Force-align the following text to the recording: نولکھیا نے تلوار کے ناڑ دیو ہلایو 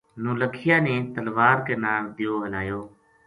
نولکھیا 0.23 0.77
نے 0.85 0.95
تلوار 1.13 1.55
کے 1.65 1.73
ناڑ 1.83 2.01
دیو 2.17 2.33
ہلایو 2.45 2.79